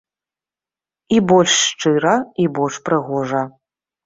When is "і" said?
1.17-1.19, 2.45-2.47